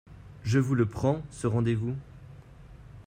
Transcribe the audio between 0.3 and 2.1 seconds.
Je vous le prends, ce rendez-vous?